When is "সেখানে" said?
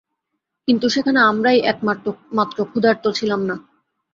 0.89-1.19